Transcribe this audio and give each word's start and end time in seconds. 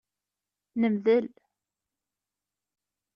Nemdel. 0.81 1.25